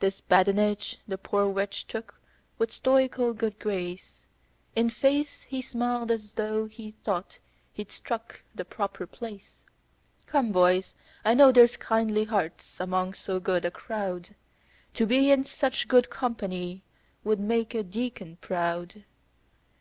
This 0.00 0.20
badinage 0.20 0.98
the 1.06 1.16
poor 1.16 1.46
wretch 1.48 1.86
took 1.86 2.20
with 2.58 2.72
stoical 2.72 3.32
good 3.32 3.60
grace; 3.60 4.26
In 4.74 4.90
face, 4.90 5.42
he 5.42 5.62
smiled 5.62 6.10
as 6.10 6.32
tho' 6.32 6.66
he 6.66 6.90
thought 6.90 7.38
he'd 7.72 7.92
struck 7.92 8.42
the 8.52 8.64
proper 8.64 9.06
place. 9.06 9.62
"Come, 10.26 10.50
boys, 10.50 10.92
I 11.24 11.34
know 11.34 11.52
there's 11.52 11.76
kindly 11.76 12.24
hearts 12.24 12.80
among 12.80 13.14
so 13.14 13.38
good 13.38 13.64
a 13.64 13.70
crowd 13.70 14.34
To 14.94 15.06
be 15.06 15.30
in 15.30 15.44
such 15.44 15.86
good 15.86 16.10
company 16.10 16.82
would 17.22 17.38
make 17.38 17.72
a 17.72 17.84
deacon 17.84 18.38
proud. 18.40 19.04